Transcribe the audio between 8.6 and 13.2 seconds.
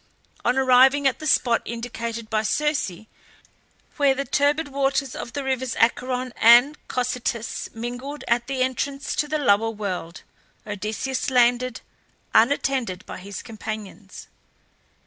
entrance to the lower world, Odysseus landed, unattended by